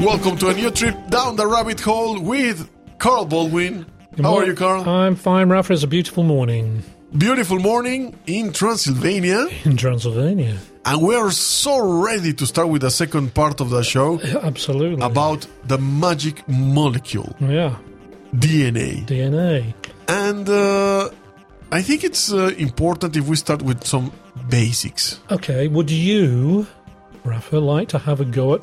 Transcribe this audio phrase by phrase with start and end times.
[0.00, 2.68] Welcome to a new trip down the rabbit hole with
[2.98, 3.84] Carl Baldwin.
[4.20, 4.88] How are you, Carl?
[4.88, 5.74] I'm fine, Rafa.
[5.74, 6.82] It's a beautiful morning
[7.16, 10.56] Beautiful morning in Transylvania, in Transylvania.
[10.86, 15.04] and we are so ready to start with the second part of the show Absolutely.
[15.04, 17.76] about the magic molecule, yeah,
[18.34, 19.04] DNA.
[19.06, 19.74] DNA.
[20.06, 21.10] And uh,
[21.72, 24.12] I think it's uh, important if we start with some
[24.48, 25.18] basics.
[25.32, 26.66] Okay, would you,
[27.24, 28.62] Rafa, like to have a go at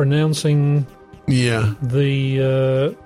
[0.00, 0.86] pronouncing
[1.26, 1.74] Yeah.
[1.82, 2.94] the.
[2.96, 3.02] Uh,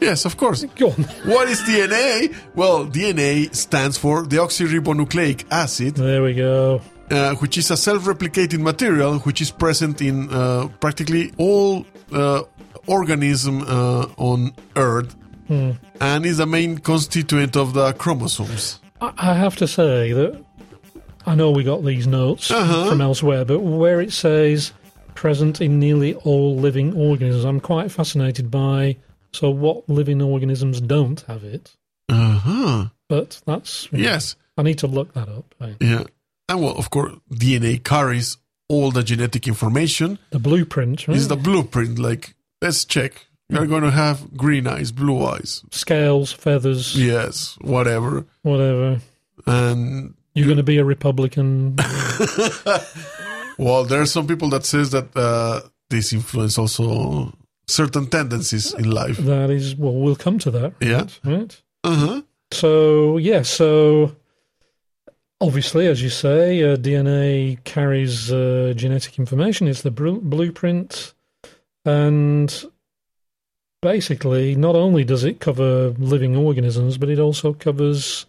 [0.00, 0.62] Yes, of course.
[1.24, 2.34] What is DNA?
[2.54, 6.80] Well, DNA stands for deoxyribonucleic acid, There we go.
[7.10, 12.42] uh, which is a self-replicating material which is present in uh, practically all uh,
[12.86, 15.16] organism uh, on Earth,
[15.48, 18.80] and is the main constituent of the chromosomes.
[19.00, 20.32] I, I have to say that
[21.24, 22.90] I know we got these notes Uh-huh.
[22.90, 24.72] from elsewhere, but where it says
[25.16, 28.96] present in nearly all living organisms, I'm quite fascinated by.
[29.32, 31.74] So, what living organisms don't have it?
[32.08, 32.84] Uh huh.
[33.08, 34.36] But that's Yes.
[34.56, 35.54] I need to look that up.
[35.80, 36.04] Yeah.
[36.48, 38.36] And well, of course, DNA carries
[38.68, 40.18] all the genetic information.
[40.30, 41.16] The blueprint, right?
[41.16, 41.98] It's the blueprint.
[41.98, 43.26] Like, let's check.
[43.48, 45.62] You're going to have green eyes, blue eyes.
[45.70, 48.24] scales, feathers, Yes, whatever.
[48.42, 49.00] whatever.
[49.46, 51.76] And You're going to be a Republican.
[53.58, 57.32] well, there are some people that says that uh, this influence also
[57.66, 59.16] certain tendencies in life.
[59.18, 60.74] that is, well, we'll come to that.
[60.80, 61.06] Yeah.
[61.24, 61.62] Right.
[61.84, 62.22] Uh huh.
[62.52, 64.14] So yeah, so
[65.40, 69.68] obviously, as you say, uh, DNA carries uh, genetic information.
[69.68, 71.14] It's the bru- blueprint,
[71.84, 72.64] and
[73.82, 78.26] basically, not only does it cover living organisms, but it also covers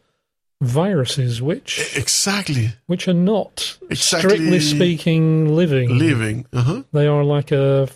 [0.62, 2.74] viruses, which Exactly.
[2.88, 4.30] which are not Exactly.
[4.36, 5.98] strictly speaking living.
[5.98, 6.46] Living.
[6.54, 6.84] Uh huh.
[6.92, 7.88] They are like a,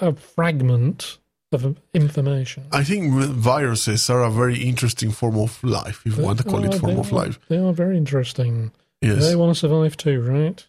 [0.00, 1.18] a fragment
[1.52, 2.64] of information.
[2.72, 6.64] I think viruses are a very interesting form of life, if you want to call
[6.64, 7.40] it form of are- life.
[7.48, 8.70] They are very interesting.
[9.02, 9.26] Yes.
[9.28, 10.64] They want to survive too, right?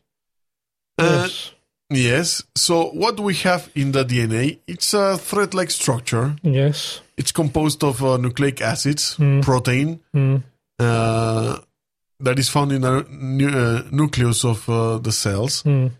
[0.98, 1.52] Uh, yes.
[1.94, 2.44] Yes.
[2.56, 6.36] So what we have in the DNA, it's a thread-like structure.
[6.42, 7.02] Yes.
[7.18, 9.44] It's composed of uh, nucleic acids, Mm.
[9.44, 10.44] protein, Mm.
[10.82, 11.60] Uh,
[12.20, 15.64] that is found in the nu- uh, nucleus of uh, the cells.
[15.64, 15.92] Mm.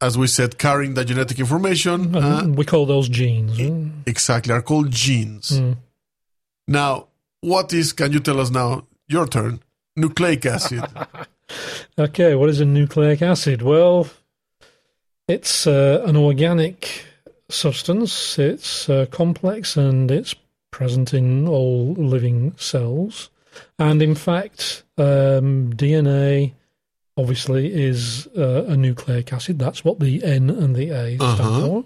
[0.00, 2.14] As we said, carrying the genetic information.
[2.14, 3.58] Uh, we call those genes.
[4.06, 5.52] exactly, are called genes.
[5.60, 5.76] Mm.
[6.68, 7.06] Now,
[7.40, 7.92] what is?
[7.92, 8.86] Can you tell us now?
[9.08, 9.60] Your turn.
[9.96, 10.84] Nucleic acid.
[11.96, 13.62] Okay, what is a nucleic acid?
[13.62, 14.08] Well,
[15.28, 17.04] it's uh, an organic
[17.48, 18.36] substance.
[18.38, 20.34] It's uh, complex and it's
[20.72, 23.30] present in all living cells.
[23.78, 26.52] And in fact, um, DNA
[27.16, 29.58] obviously is uh, a nucleic acid.
[29.58, 31.60] That's what the N and the A stand Uh-huh.
[31.66, 31.84] for.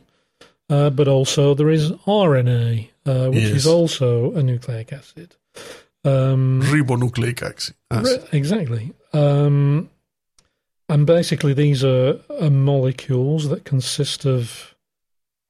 [0.69, 3.56] Uh, but also there is RNA, uh, which Yes.
[3.56, 5.34] is also a nucleic acid.
[6.04, 7.75] Um, Ribonucleic acid.
[7.92, 8.92] Re- Exactly.
[9.12, 9.91] Um,
[10.88, 14.75] and basically, these are, are molecules that consist of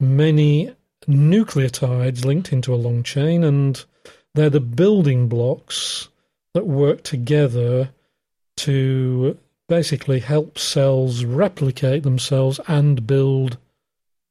[0.00, 0.74] many
[1.08, 3.84] nucleotides linked into a long chain, and
[4.34, 6.08] they're the building blocks
[6.54, 7.90] that work together
[8.58, 13.58] to basically help cells replicate themselves and build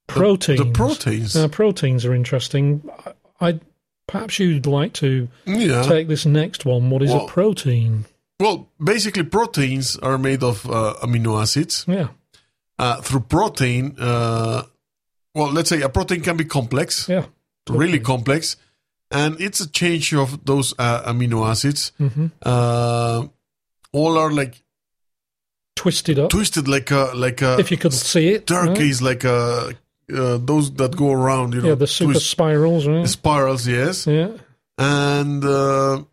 [0.07, 0.59] proteins.
[0.59, 1.35] The proteins.
[1.35, 2.89] Now, proteins are interesting.
[3.39, 3.59] I, I
[4.07, 5.83] perhaps you'd like to yeah.
[5.83, 6.89] take this next one.
[6.89, 8.05] What is Well- a protein?
[8.39, 11.83] Well, basically, proteins are made of uh, amino acids.
[11.87, 12.07] Yeah.
[12.77, 14.63] Uh, through protein, uh,
[15.35, 17.25] well, let's say a protein can be complex, Yeah.
[17.69, 18.55] really complex,
[19.11, 21.91] and it's a change of those uh, amino acids.
[21.97, 23.27] hmm Uh,
[23.91, 24.61] all are like
[25.75, 26.29] Twisted up.
[26.29, 28.49] twisted, like a like a if you could see it.
[28.51, 28.65] right?
[28.67, 29.73] turkeys, like a
[30.13, 31.53] uh, those that go around.
[31.53, 33.07] You know, Yeah, the super twist- spirals, right?
[33.07, 33.65] spirals.
[33.65, 34.31] Yes, Yeah.
[34.77, 36.03] and uh,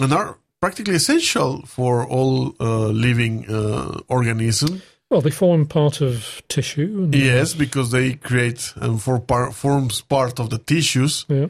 [0.00, 4.80] and are practically essential for all uh, living uh, organism.
[5.10, 7.02] Well, they form part of tissue.
[7.04, 11.48] And, Yes, because they create and for par- forms part of the tissues Yeah.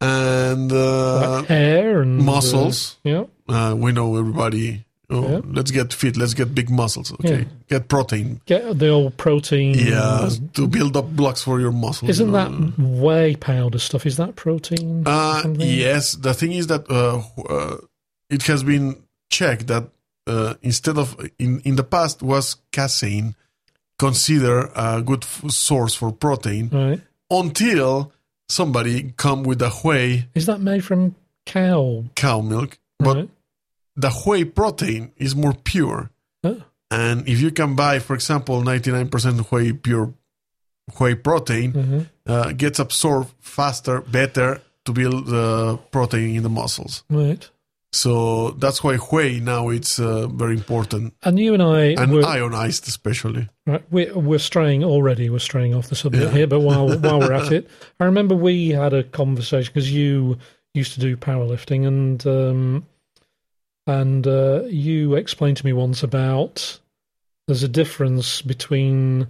[0.00, 2.96] And uh, Like hair and uh, muscles.
[3.04, 3.24] yeah.
[3.48, 4.84] uh, we know everybody.
[5.12, 5.40] Oh, Yeah.
[5.44, 6.16] let's get fit.
[6.16, 7.12] Let's get big muscles.
[7.12, 7.44] Okay, Yeah.
[7.68, 8.40] get protein.
[8.46, 9.74] Get the old protein.
[9.76, 12.10] Yeah, to build up blocks for your muscles.
[12.10, 12.48] Isn't you know.
[12.48, 14.06] that whey powder stuff?
[14.06, 15.02] Is that protein?
[15.06, 17.76] Uh, yes, the thing is that uh, uh,
[18.30, 19.88] it has been checked that
[20.28, 23.34] uh, instead of in in the past was casein
[23.98, 27.00] considered a good f- source for protein Right.
[27.30, 28.12] until
[28.50, 31.14] somebody come with the whey Is that made from
[31.46, 32.04] cow?
[32.16, 33.30] cow milk, but right.
[33.96, 36.10] the whey protein is more pure.
[36.44, 36.62] Oh.
[36.90, 40.12] And if you can buy, for example, 99% whey pure
[40.98, 42.00] whey protein Mm-hmm.
[42.26, 47.04] uh, gets absorbed faster, better to build the protein in the muscles.
[47.08, 47.48] Right.
[47.92, 52.24] So that's why whey now it's uh, very important And you and I and were,
[52.24, 53.48] ionized especially.
[53.66, 55.28] right, we're, we're straying already.
[55.28, 56.36] We're straying off the subject Yeah.
[56.38, 60.38] here, but while while we're at it, I remember we had a conversation because you
[60.72, 62.86] used to do powerlifting, and um,
[63.86, 66.78] and uh, you explained to me once about
[67.48, 69.26] there's a difference between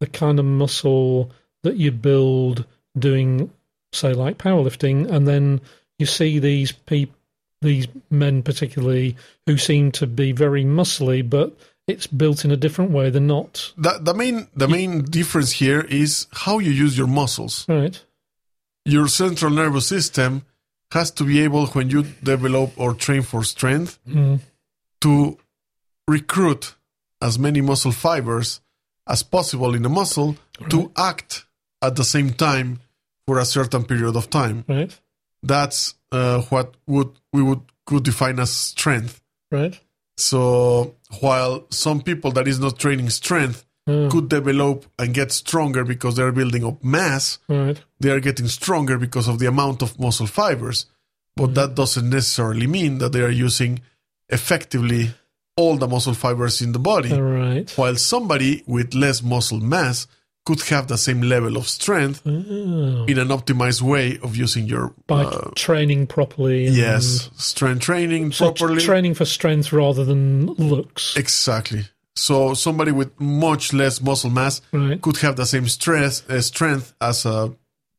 [0.00, 1.30] the kind of muscle
[1.62, 2.64] that you build
[2.98, 3.50] doing,
[3.92, 5.60] say, like powerlifting, and then
[5.98, 7.14] you see these people,
[7.60, 9.16] these men particularly,
[9.46, 11.56] who seem to be very muscly, but
[11.86, 13.10] it's built in a different way.
[13.10, 17.64] They're not The, the main the main difference here is how you use your muscles.
[17.68, 18.00] right.
[18.84, 20.44] Your central nervous system
[20.92, 24.40] has to be able when you develop or train for strength Mm,
[25.00, 25.36] to
[26.06, 26.74] recruit
[27.20, 28.60] as many muscle fibers
[29.06, 30.36] as possible in the muscle
[30.70, 31.44] to act
[31.82, 32.80] at the same time
[33.26, 34.64] for a certain period of time.
[34.68, 34.98] right.
[35.42, 39.20] That's uh, what would we would could define as strength.
[39.50, 39.78] Right.
[40.16, 45.82] So while some people that is not training strength Mm, could develop and get stronger
[45.82, 47.80] because they're building up mass, right.
[47.98, 50.84] they are getting stronger because of the amount of muscle fibers.
[51.34, 53.80] But that doesn't necessarily mean that they are using
[54.28, 55.12] effectively
[55.56, 57.14] all the muscle fibers in the body.
[57.18, 57.70] Right.
[57.78, 60.06] While somebody with less muscle mass
[60.48, 63.04] could have the same level of strength Oh.
[63.12, 66.66] in an optimized way of using your By uh, training properly.
[66.68, 68.80] And yes strength training So properly.
[68.80, 71.16] training for strength rather than looks.
[71.16, 71.82] exactly.
[72.16, 75.00] So somebody with much less muscle mass Right.
[75.00, 77.52] could have the same stress uh, strength as a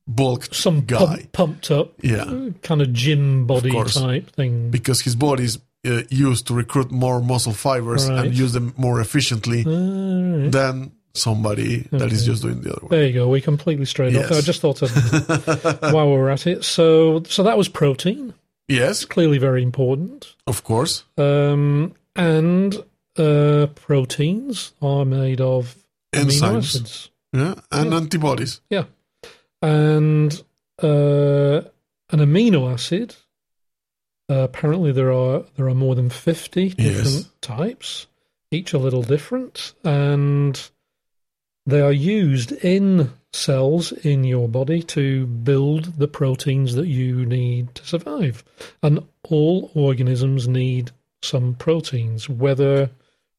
[0.07, 0.97] bulk Some guy.
[0.97, 2.23] pump, pumped up Yeah.
[2.23, 3.93] uh, kind of gym body course.
[3.95, 4.71] type thing.
[4.71, 8.25] because his body is uh, used to recruit more muscle fibers Right.
[8.25, 10.51] and use them more efficiently Alright.
[10.51, 12.89] than somebody that is just doing the other way.
[12.97, 13.27] There you go.
[13.29, 14.29] We completely strayed off.
[14.29, 14.37] Yes.
[14.37, 14.91] I just thought of
[15.93, 16.63] while we were at it.
[16.63, 18.33] So, so that was protein.
[18.67, 20.35] Yes, Clearly very important.
[20.45, 21.03] of course.
[21.17, 22.75] Um, and
[23.17, 25.75] uh, proteins are made of
[26.13, 26.57] amino Enzymes.
[26.57, 27.09] acids.
[27.33, 28.61] Yeah, and antibodies.
[28.69, 28.83] Yeah.
[29.61, 30.31] And
[30.81, 31.61] uh,
[32.11, 33.15] an amino acid.
[34.29, 37.29] Uh, apparently, there are there are more than fifty different Yes.
[37.41, 38.07] types,
[38.51, 40.69] each a little different, and
[41.69, 47.73] they are used in cells in your body to build the proteins that you need
[47.75, 48.43] to survive.
[48.81, 52.89] And all organisms need some proteins, whether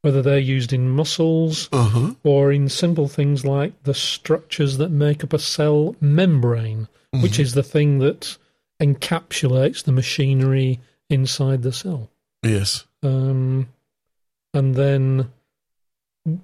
[0.02, 2.14] whether they're used in muscles Uh huh.
[2.24, 6.88] or in simple things like the structures that make up a cell membrane,
[7.20, 8.38] which is the thing that
[8.80, 10.80] encapsulates the machinery
[11.10, 12.08] inside the cell.
[12.42, 12.86] Yes.
[13.02, 13.68] Um,
[14.54, 15.30] and then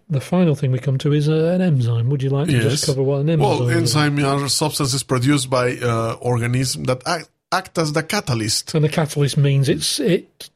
[0.09, 2.09] the final thing we come to is uh, an enzyme.
[2.11, 2.63] Would you like to Yes.
[2.73, 3.95] just cover what an enzyme Well, is?
[3.95, 8.75] enzymes are substances produced by uh, organisms that act, act as the catalyst.
[8.75, 10.51] And the catalyst means it's it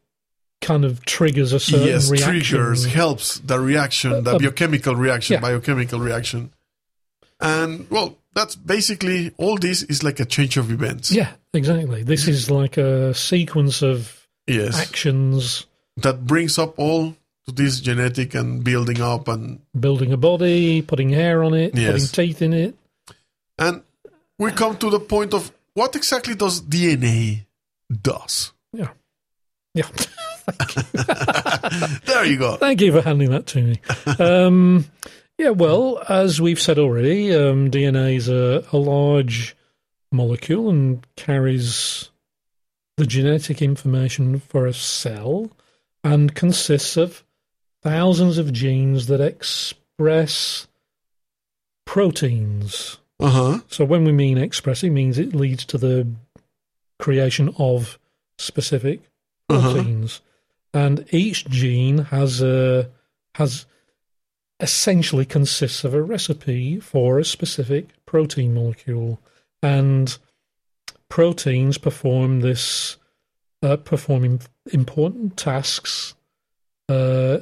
[0.62, 2.40] kind of triggers a certain yes, reaction.
[2.40, 5.40] triggers, helps the reaction, the Uh, biochemical reaction, yeah.
[5.40, 6.50] biochemical reaction.
[7.40, 11.10] And, well, that's basically all this is like a change of events.
[11.10, 12.02] Yeah, exactly.
[12.02, 14.78] This is like a sequence of Yes.
[14.78, 17.16] actions that brings up all
[17.54, 22.10] to this genetic and building up and building a body, putting hair on it, Yes.
[22.10, 22.74] putting teeth in it.
[23.58, 23.82] and
[24.38, 27.44] we come to the point of what exactly does DNA
[28.02, 28.52] does.
[28.72, 28.88] Yeah.
[29.74, 29.88] Yeah.
[32.06, 32.56] There you go.
[32.56, 33.80] Thank you for handing that to me.
[34.18, 34.86] Um,
[35.38, 39.56] yeah, well, as we've said already, um, DNA is a, a large
[40.12, 42.10] molecule and carries
[42.98, 45.50] the genetic information for a cell
[46.04, 47.24] and consists of
[47.82, 50.66] thousands of genes that express
[51.86, 52.98] proteins.
[53.18, 53.58] Uh huh.
[53.68, 56.06] So when we mean express, it means it leads to the
[56.98, 57.98] creation of
[58.38, 59.00] specific
[59.48, 59.72] Uh-huh.
[59.72, 60.20] proteins,
[60.72, 62.88] and each gene has a
[63.34, 63.66] has
[64.60, 69.18] essentially consists of a recipe for a specific protein molecule,
[69.62, 70.18] and
[71.08, 72.96] proteins perform this
[73.62, 74.38] uh, perform
[74.72, 76.14] important tasks.
[76.88, 77.38] Uh,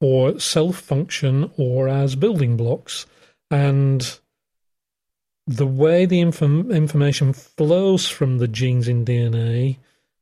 [0.00, 3.06] or self function or as building blocks.
[3.50, 4.18] And
[5.46, 9.76] the way the inform- information flows from the genes in DNA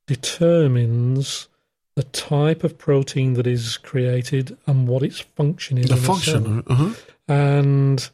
[0.06, 1.48] determines
[1.96, 5.86] the type of protein that is created and what its function is.
[5.88, 6.14] The in a cell.
[6.14, 6.64] function.
[6.66, 6.94] Uh huh.
[7.28, 8.10] And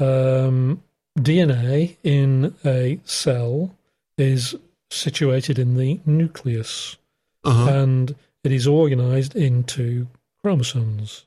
[0.00, 0.82] um,
[1.18, 3.74] DNA in a cell
[4.16, 4.54] is
[4.90, 6.96] situated in the nucleus
[7.44, 7.70] Uh huh.
[7.72, 10.08] and it is organized into
[10.48, 11.26] chromosomes.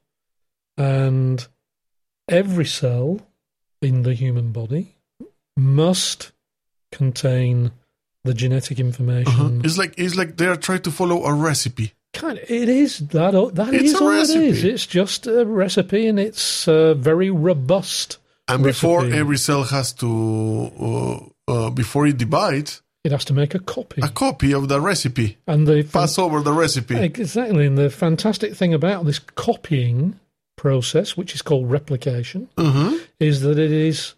[0.78, 1.48] And
[2.28, 3.20] every cell
[3.82, 4.96] in the human body
[5.56, 6.32] must
[6.92, 7.72] contain
[8.24, 9.34] the genetic information.
[9.34, 9.60] Uh-huh.
[9.64, 11.94] It's like it's like they are trying to follow a recipe.
[12.14, 13.32] Kind of, it is that.
[13.54, 14.46] That It's is all recipe.
[14.46, 14.64] it is.
[14.64, 18.18] It's just a recipe, and it's uh, very robust.
[18.48, 20.10] And before every cell has to,
[21.48, 24.80] uh, uh, before it divides, It has to make a copy, a copy of the
[24.80, 25.38] recipe.
[25.48, 26.96] and the Pass over the recipe.
[26.96, 27.66] exactly.
[27.66, 30.20] And the fantastic thing about this copying
[30.56, 32.96] process, which is called replication, Uh-huh.
[33.20, 34.14] is that it is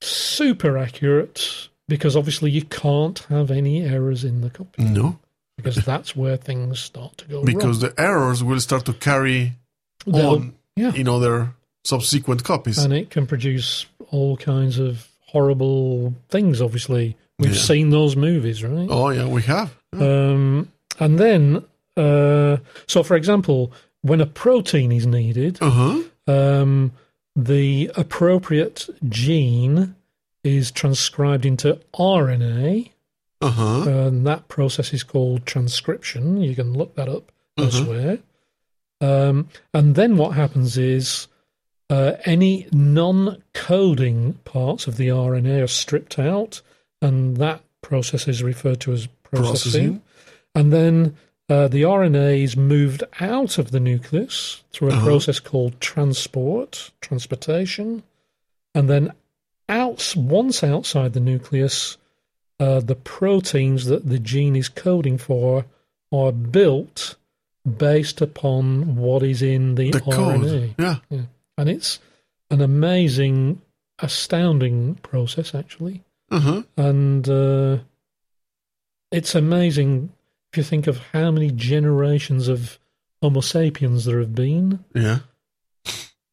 [0.00, 5.18] super accurate because obviously you can't have any errors in the copy No,
[5.56, 7.92] because that's where things start to go because wrong.
[7.96, 9.54] the errors will start to carry
[10.06, 12.78] They'll- on yeah, in other subsequent copies.
[12.78, 16.60] and it can produce all kinds of horrible things.
[16.60, 17.60] Obviously, we've Yeah.
[17.60, 18.88] seen those movies, right?
[18.90, 19.74] oh yeah, we have.
[19.92, 20.68] Um,
[20.98, 21.64] and then,
[21.96, 26.02] uh, so for example, when a protein is needed, Uh huh.
[26.26, 26.92] um,
[27.36, 29.94] the appropriate gene
[30.44, 32.90] is transcribed into RNA,
[33.40, 33.88] Uh huh.
[33.88, 36.40] and that process is called transcription.
[36.40, 37.64] You can look that up Mhm.
[37.64, 38.18] elsewhere.
[39.00, 41.28] Um, and then what happens is
[41.90, 46.60] uh, any non coding parts of the RNA are stripped out,
[47.02, 49.50] and that process is referred to as processing.
[49.50, 50.02] Processing.
[50.54, 51.16] And then
[51.48, 55.06] uh, the RNA is moved out of the nucleus through a Uh-huh.
[55.06, 58.02] process called transport, transportation.
[58.74, 59.12] And then
[59.68, 61.96] out, once outside the nucleus,
[62.60, 65.64] uh, the proteins that the gene is coding for
[66.12, 67.16] are built
[67.76, 70.14] based upon what is in the, The RNA.
[70.14, 70.74] code.
[70.78, 71.20] Yeah.
[71.56, 72.00] And it's
[72.50, 73.60] an amazing,
[73.98, 76.02] astounding process, actually.
[76.30, 76.62] Uh huh.
[76.76, 77.78] And uh,
[79.10, 80.12] it's amazing
[80.52, 82.78] if you think of how many generations of
[83.22, 84.84] Homo sapiens there have been.
[84.94, 85.20] Yeah.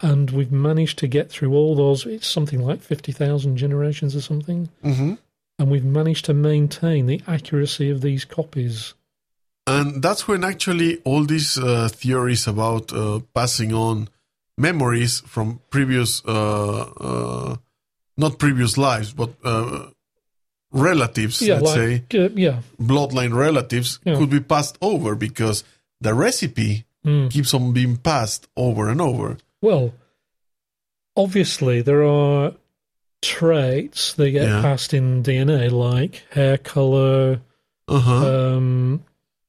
[0.02, 4.70] And we've managed to get through all those, it's something like 50,000 generations or something.
[4.84, 5.14] Mm-hmm.
[5.58, 8.94] And we've managed to maintain the accuracy of these copies.
[9.66, 14.10] And that's when actually all these uh, theories about uh, passing on
[14.58, 17.56] memories from previous, uh, uh,
[18.18, 19.88] not previous lives, but uh,
[20.72, 22.62] relatives, Yeah, let's say, uh, yeah.
[22.82, 24.16] bloodline relatives, Yeah.
[24.18, 25.64] could be passed over because
[26.02, 27.30] the recipe Mm.
[27.30, 29.38] keeps on being passed over and over.
[29.62, 29.94] Well,
[31.16, 32.54] obviously, there are
[33.22, 34.62] traits that get Yeah.
[34.62, 37.42] passed in DNA, like hair color,
[37.88, 38.56] Uh huh.
[38.56, 39.04] um,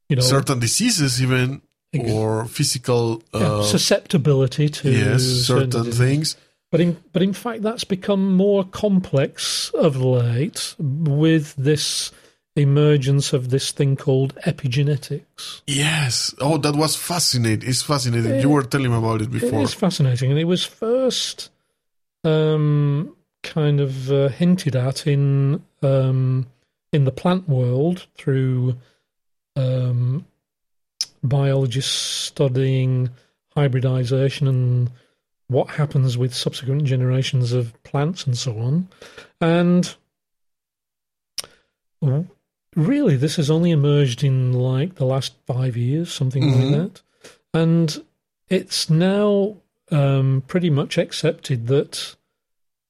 [0.09, 1.63] you know, certain diseases, even,
[1.99, 5.99] or physical, uh, susceptibility to yes, certain diseases.
[5.99, 6.37] things.
[6.77, 12.13] But in but in fact, that's become more complex of late with this
[12.55, 15.63] emergence of this thing called epigenetics.
[15.67, 16.35] Yes.
[16.39, 17.67] Oh, that was fascinating.
[17.67, 18.41] It's fascinating.
[18.41, 19.61] you were telling me about it It before.
[19.61, 21.49] It is fascinating, and it was first
[22.25, 26.47] um, kind of uh, hinted at in um,
[26.93, 28.77] in the plant world through
[29.57, 30.27] um,
[31.23, 33.09] biologists studying
[33.55, 34.91] hybridization and
[35.49, 38.89] what happens with subsequent generations of plants and so on,
[39.41, 39.95] and
[42.75, 46.71] really this has only emerged in like the last five years, something Mhm.
[46.73, 47.03] like that,
[47.55, 48.05] and
[48.49, 49.57] it's now
[49.93, 52.17] um, pretty much accepted that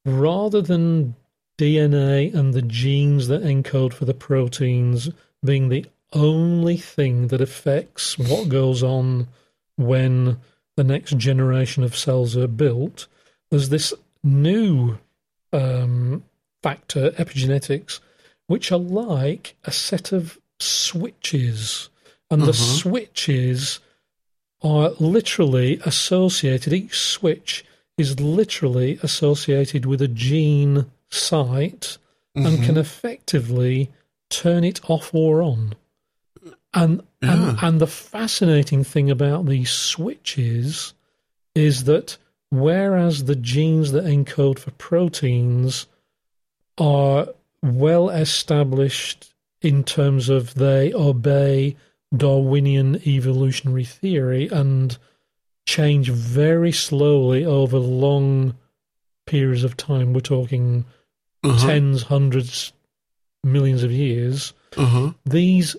[0.06, 1.14] rather than
[1.58, 5.10] DNA and the genes that encode for the proteins
[5.44, 5.84] being the
[6.14, 9.28] only thing that affects what goes on
[9.76, 10.38] when
[10.76, 13.06] the next generation of cells are built,
[13.50, 13.92] there's this
[14.22, 14.98] new
[15.52, 16.22] um,
[16.62, 18.00] factor, epigenetics,
[18.46, 21.88] which are like a set of switches.
[22.30, 22.78] And the Mhm.
[22.80, 23.80] switches
[24.62, 27.64] are literally associated, each switch
[27.96, 31.98] is literally associated with a gene site
[32.34, 32.64] and Mhm.
[32.64, 33.90] can effectively
[34.28, 35.74] turn it off or on.
[36.76, 37.50] And, Yeah.
[37.50, 40.92] and and the fascinating thing about these switches
[41.54, 42.18] is that
[42.50, 45.86] whereas the genes that encode for proteins
[46.78, 47.28] are
[47.62, 51.76] well established in terms of they obey
[52.16, 54.96] Darwinian evolutionary theory and
[55.66, 58.54] change very slowly over long
[59.26, 60.12] periods of time.
[60.12, 60.84] We're talking
[61.42, 61.66] Uh-huh.
[61.66, 62.72] tens, hundreds,
[63.42, 64.52] millions of years.
[64.76, 65.12] Uh-huh.
[65.24, 65.76] These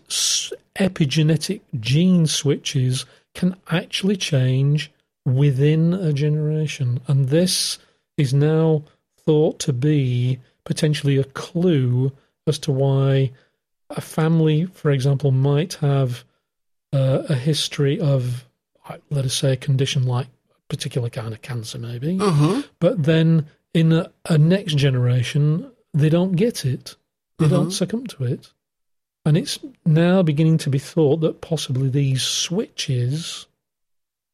[0.75, 4.91] epigenetic gene switches can actually change
[5.25, 6.99] within a generation.
[7.07, 7.79] And this
[8.17, 8.83] is now
[9.25, 12.11] thought to be potentially a clue
[12.47, 13.31] as to why
[13.89, 16.23] a family, for example, might have
[16.93, 18.45] uh, a history of,
[19.09, 20.29] let us say, a condition like a
[20.69, 22.17] particular kind of cancer, maybe.
[22.19, 22.63] Uh-huh.
[22.79, 26.95] But then in a, a next generation, they don't get it.
[27.37, 27.55] They Uh-huh.
[27.55, 28.49] don't succumb to it.
[29.27, 33.45] And it's now beginning to be thought that possibly these switches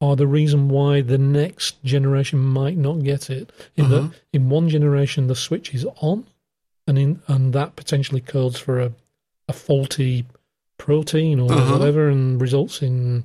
[0.00, 3.50] are the reason why the next generation might not get it.
[3.76, 3.94] In Uh-huh.
[4.02, 6.26] that in one generation the switch is on
[6.86, 8.92] and in and that potentially codes for a,
[9.48, 10.26] a faulty
[10.78, 11.72] protein or Uh-huh.
[11.72, 13.24] whatever and results in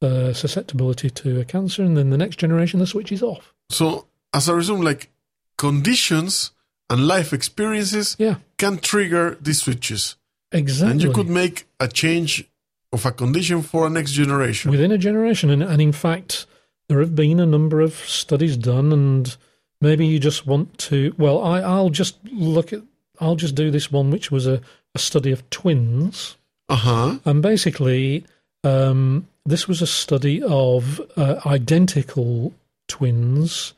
[0.00, 3.52] uh, susceptibility to a cancer and then the next generation the switch is off.
[3.68, 5.10] So, as a result, like
[5.58, 6.50] conditions
[6.88, 8.36] and life experiences Yeah.
[8.56, 10.16] can trigger these switches.
[10.54, 10.92] Exactly.
[10.92, 12.48] And you could make a change
[12.92, 14.70] of a condition for a next generation.
[14.70, 15.50] within a generation.
[15.50, 16.46] And, and in fact,
[16.88, 19.36] there have been a number of studies done, and
[19.80, 21.14] maybe you just want to.
[21.18, 22.82] Well, I, I'll just look at.
[23.20, 24.60] I'll just do this one, which was a,
[24.94, 26.36] a study of twins.
[26.68, 27.18] Uh huh.
[27.24, 28.24] And basically,
[28.62, 32.54] um, this was a study of uh, identical
[32.88, 33.74] twins,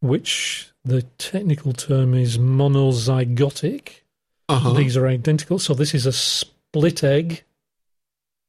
[0.00, 4.02] which the technical term is monozygotic.
[4.48, 4.72] Uh huh.
[4.74, 5.58] These are identical.
[5.58, 7.42] So this is a split egg.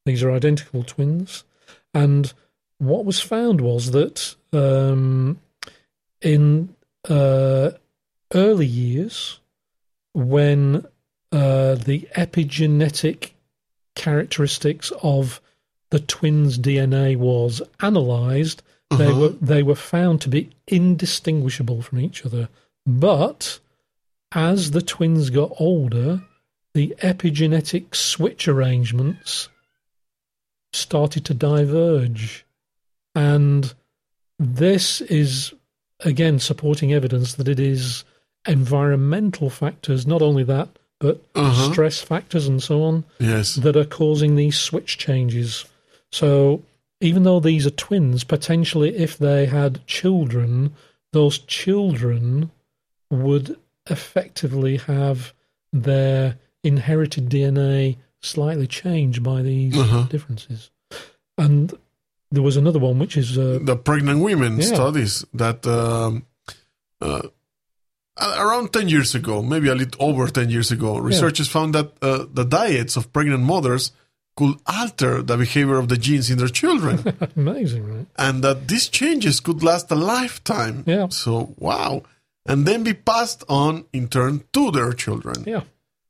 [0.05, 1.43] These are identical twins.
[1.93, 2.31] And
[2.77, 5.39] what was found was that um,
[6.21, 6.73] in
[7.09, 7.71] uh,
[8.33, 9.39] early years,
[10.13, 10.85] when
[11.31, 13.31] uh, the epigenetic
[13.95, 15.41] characteristics of
[15.89, 19.19] the twins' DNA was analysed, they Uh-huh.
[19.19, 22.47] were they were found to be indistinguishable from each other.
[22.85, 23.59] But
[24.33, 26.21] as the twins got older,
[26.73, 29.49] the epigenetic switch arrangements
[30.73, 32.45] started to diverge.
[33.15, 33.73] And
[34.37, 35.53] this is,
[36.01, 38.03] again, supporting evidence that it is
[38.47, 40.69] environmental factors, not only that,
[40.99, 41.71] but Uh-huh.
[41.71, 43.55] stress factors and so on, Yes.
[43.55, 45.65] that are causing these switch changes.
[46.11, 46.61] So
[47.01, 50.73] even though these are twins, potentially if they had children,
[51.13, 52.51] those children
[53.09, 53.57] would
[53.91, 55.33] effectively have
[55.71, 60.03] their inherited DNA slightly changed by these Uh-huh.
[60.09, 60.71] differences.
[61.37, 61.73] And
[62.31, 64.65] there was another one which is uh, the pregnant women Yeah.
[64.75, 66.25] studies that um,
[67.01, 67.21] uh,
[68.17, 72.25] around 10 years ago, maybe a little over 10 years ago, researchers found that uh,
[72.33, 73.91] the diets of pregnant mothers
[74.35, 77.03] could alter the behavior of the genes in their children
[77.35, 78.05] amazing, right?
[78.17, 80.83] and that these changes could last a lifetime.
[80.85, 81.07] Yeah.
[81.09, 82.03] So, wow.
[82.49, 85.43] And then be passed on in turn to their children.
[85.45, 85.63] Yeah,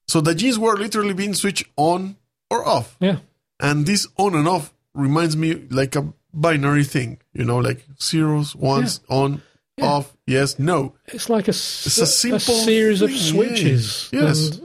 [0.07, 2.15] So the genes were literally being switched on
[2.49, 2.95] or off.
[3.01, 3.17] yeah,
[3.59, 8.55] And this on and off reminds me like a binary thing, you know, like zeros,
[8.55, 9.41] ones, on,
[9.77, 9.85] Yeah.
[9.91, 10.93] off, yes, no.
[11.07, 14.09] it's like a, It's a simple series of switches.
[14.13, 14.21] yeah.
[14.27, 14.49] Yes.
[14.57, 14.61] and,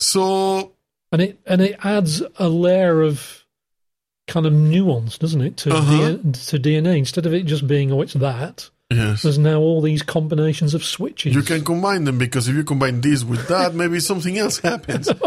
[0.00, 0.72] So,
[1.12, 3.44] and it and it adds a layer of
[4.26, 6.12] kind of nuance, doesn't it, to Uh-huh.
[6.16, 8.70] D- to DNA instead of it just being oh, it's that.
[8.90, 9.22] Yes.
[9.22, 11.34] There's now all these combinations of switches.
[11.34, 15.08] You can combine them because if you combine this with that, maybe something else happens.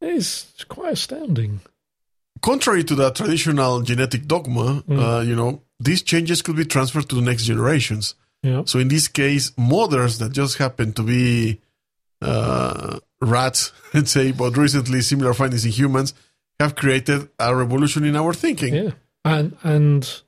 [0.00, 1.60] It's quite astounding.
[2.40, 4.98] Contrary to the traditional genetic dogma, Mm.
[4.98, 8.14] uh, you know, these changes could be transferred to the next generations.
[8.42, 11.60] Yeah, So in this case, mothers that just happen to be
[12.20, 16.14] uh, rats, let's say, but recently similar findings in humans
[16.58, 18.74] have created a revolution in our thinking.
[18.74, 18.90] yeah,
[19.24, 20.22] and and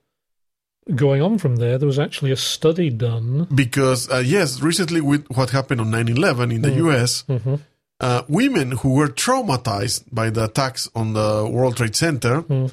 [0.95, 3.47] going on from there, there was actually a study done.
[3.55, 7.61] Because, uh, yes, recently with what happened on 9 11 in the US, Mhm.
[8.01, 12.71] uh, women who were traumatized by the attacks on the World Trade Center Mm.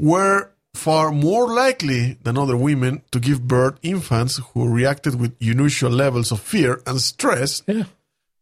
[0.00, 5.90] were far more likely than other women to give birth infants who reacted with unusual
[5.92, 7.84] levels of fear and stress Yeah,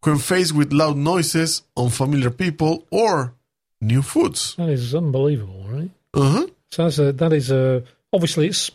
[0.03, 3.35] when faced with loud noises, unfamiliar people, or
[3.83, 4.55] new foods.
[4.57, 5.91] that is unbelievable, right?
[6.15, 6.47] Uh-huh.
[6.71, 7.83] So that's a, that is a
[8.13, 8.71] obviously it's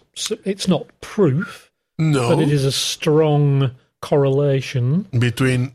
[0.46, 3.72] it's not proof, No, but it is a strong
[4.02, 5.04] correlation.
[5.18, 5.74] between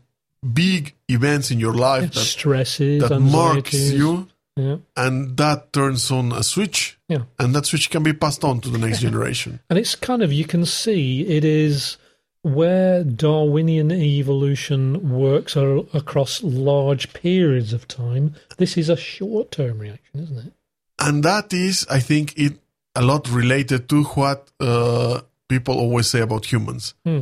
[0.53, 6.31] big events in your life that, Stresses, that marks you, Yeah, and that turns on
[6.31, 7.23] a switch, yeah.
[7.39, 9.59] and that switch can be passed on to the next generation.
[9.69, 11.97] And it's kind of, you can see it is
[12.41, 18.35] where Darwinian evolution works across large periods of time.
[18.57, 20.53] This is a short term reaction, isn't it?
[20.99, 22.59] And that is, I think, it
[22.95, 27.21] a lot related to what uh, people always say about humans Hmm.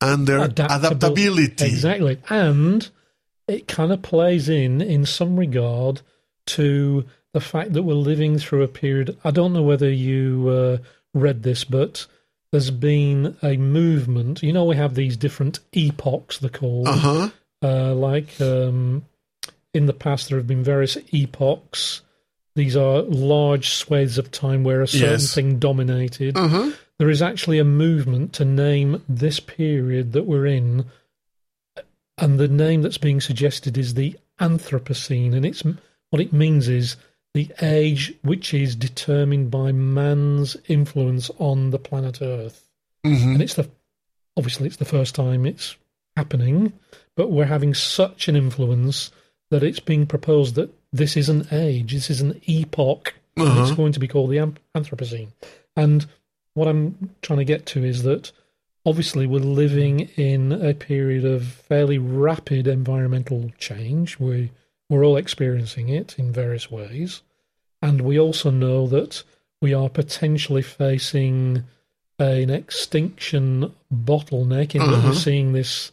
[0.00, 1.66] and their Adaptable- adaptability.
[1.66, 2.18] Exactly.
[2.28, 2.88] And
[3.48, 6.00] it kind of plays in, in some regard,
[6.46, 9.16] to the fact that we're living through a period.
[9.24, 10.78] I don't know whether you uh,
[11.14, 12.06] read this, but
[12.50, 14.42] there's been a movement.
[14.42, 16.88] You know, we have these different epochs, they're called.
[16.88, 17.30] Uh huh.
[17.62, 19.04] Uh, like um,
[19.74, 22.00] in the past, there have been various epochs.
[22.56, 25.34] These are large swathes of time where a certain Yes.
[25.34, 26.36] thing dominated.
[26.36, 26.70] Uh huh.
[26.98, 30.84] there is actually a movement to name this period that we're in,
[32.18, 35.62] and the name that's being suggested is the Anthropocene, and it's
[36.10, 36.96] what it means is
[37.34, 42.68] the age which is determined by man's influence on the planet Earth,
[43.06, 43.34] Mhm.
[43.34, 43.68] and it's the
[44.36, 45.76] obviously it's the first time it's
[46.16, 46.72] happening,
[47.16, 49.10] but we're having such an influence
[49.50, 53.56] that it's being proposed that this is an age, this is an epoch, and it's
[53.70, 53.74] Uh-huh.
[53.74, 54.38] going to be called the
[54.74, 55.28] Anthropocene.
[55.76, 56.06] And
[56.54, 58.32] what I'm trying to get to is that
[58.84, 64.18] obviously we're living in a period of fairly rapid environmental change.
[64.18, 64.50] We
[64.88, 67.22] we're all experiencing it in various ways,
[67.80, 69.22] and we also know that
[69.62, 71.62] we are potentially facing
[72.18, 75.08] an extinction bottleneck in that Uh-huh.
[75.10, 75.92] we're seeing this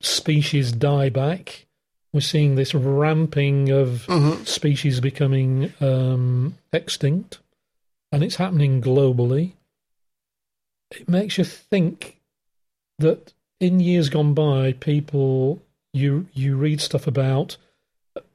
[0.00, 1.66] species die back.
[2.12, 4.44] We're seeing this ramping of Uh-huh.
[4.44, 7.38] species becoming um, extinct,
[8.10, 9.52] and it's happening globally.
[10.90, 12.18] It makes you think
[12.98, 17.56] that in years gone by, people you you read stuff about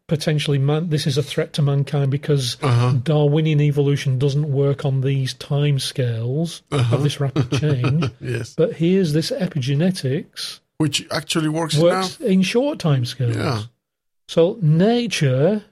[0.08, 0.90] potentially man.
[0.90, 2.94] This is a threat to mankind because Uh-huh.
[3.04, 6.96] Darwinian evolution doesn't work on these time scales Uh-huh.
[6.96, 8.10] of this rapid change.
[8.22, 8.54] Yes.
[8.56, 12.26] but here's this epigenetics Which actually works, works now.
[12.28, 13.36] in short time scales.
[13.36, 13.64] Yeah.
[14.28, 15.64] So nature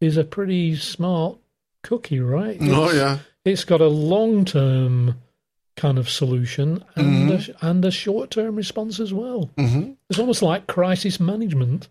[0.00, 1.38] is a pretty smart
[1.82, 2.58] cookie, right?
[2.60, 3.18] Oh, yeah.
[3.44, 5.14] It's got a long term
[5.76, 9.50] kind of solution and a, and a short term response as well.
[9.56, 11.88] hmm It's almost like crisis management.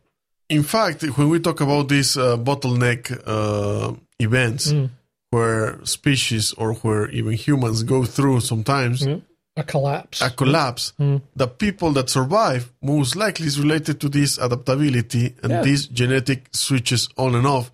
[0.50, 4.90] In fact, when we talk about these uh, bottleneck uh, events Mm.
[5.32, 9.18] where species or where even humans go through sometimes Yeah.
[9.60, 10.22] A collapse.
[10.22, 11.22] a collapse, Mm.
[11.36, 15.62] the people that survive most likely is related to this adaptability and Yeah.
[15.64, 17.72] these genetic switches on and off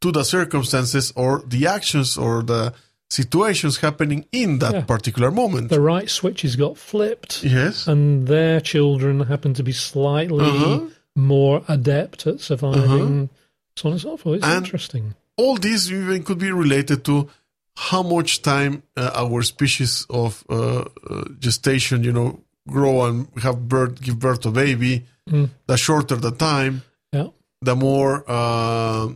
[0.00, 2.72] to the circumstances or the actions or the
[3.08, 4.80] situations happening in that Yeah.
[4.82, 5.68] particular moment.
[5.70, 7.86] the right switches got flipped, yes.
[7.86, 10.80] and their children happen to be slightly Uh-huh.
[11.14, 13.28] more adept at surviving,
[13.76, 14.36] so on and so forth.
[14.38, 15.14] It's And- interesting.
[15.36, 17.28] all these even could be related to
[17.76, 23.68] how much time uh, our species of uh, uh, gestation, you know, grow and have
[23.68, 25.04] birth, give birth to baby.
[25.30, 25.50] Mm.
[25.66, 27.28] The shorter the time, Yeah.
[27.60, 29.08] the more uh,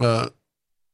[0.00, 0.28] uh,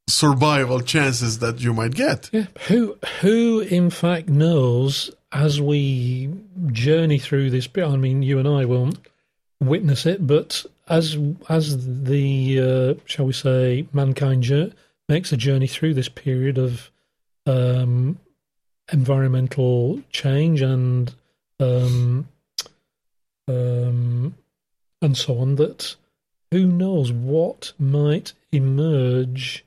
[0.08, 2.30] survival chances that you might get.
[2.32, 2.46] Yeah.
[2.68, 6.30] Who who in fact knows as we
[6.72, 7.68] journey through this?
[7.76, 8.98] I mean, you and I won't
[9.60, 11.16] witness it, but as
[11.48, 14.72] as the uh, shall we say mankind jour-
[15.08, 16.90] makes a journey through this period of
[17.46, 18.18] um,
[18.92, 21.14] environmental change and
[21.60, 22.28] um,
[23.48, 24.34] um,
[25.00, 25.96] and so on, that
[26.50, 29.64] who knows what might emerge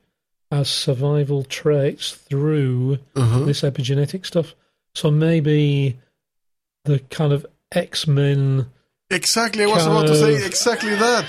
[0.50, 3.40] as survival traits through Uh-huh.
[3.44, 4.54] this epigenetic stuff.
[4.94, 5.98] So maybe
[6.84, 8.66] the kind of X Men
[9.10, 11.26] Exactly, I was about to say exactly that.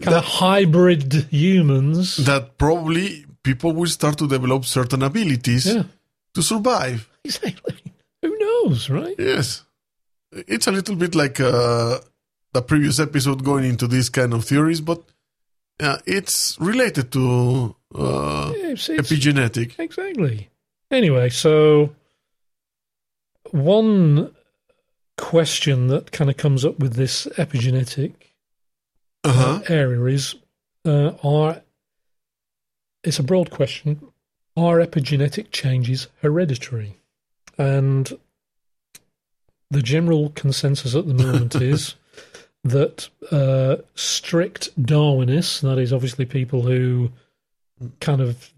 [0.00, 2.16] kind of hybrid humans.
[2.16, 5.84] That probably people will start to develop certain abilities yeah,
[6.34, 7.08] to survive.
[7.24, 7.76] exactly.
[8.22, 9.14] Who knows, right?
[9.18, 9.64] Yes.
[10.32, 11.98] It's a little bit like uh,
[12.52, 15.02] the previous episode going into these kind of theories, but
[15.80, 19.78] uh, it's related to uh, It's- it's- epigenetic.
[19.78, 20.48] Exactly.
[20.90, 21.90] Anyway, so
[23.50, 24.34] one
[25.18, 28.12] question that kind of comes up with this epigenetic
[29.24, 29.60] Uh-huh.
[29.68, 30.34] area is
[30.84, 31.62] uh, are
[33.04, 34.00] it's a broad question
[34.56, 36.96] are epigenetic changes hereditary
[37.58, 38.18] and
[39.70, 41.94] the general consensus at the moment is
[42.64, 47.10] that uh, strict darwinists that is obviously people who
[48.00, 48.50] kind of